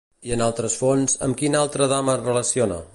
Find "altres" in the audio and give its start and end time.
0.45-0.77